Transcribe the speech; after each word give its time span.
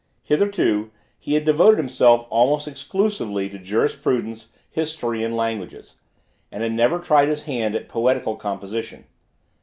Hitherto, 0.23 0.89
he 1.19 1.35
had 1.35 1.45
devoted 1.45 1.77
himself 1.77 2.25
almost 2.31 2.67
exclusively 2.67 3.49
to 3.49 3.59
Jurisprudence, 3.59 4.47
History 4.71 5.23
and 5.23 5.37
Languages, 5.37 5.97
and 6.51 6.63
had 6.63 6.71
never 6.73 6.97
tried 6.97 7.27
his 7.29 7.43
hand 7.43 7.75
at 7.75 7.87
poetical 7.87 8.35
composition. 8.35 9.05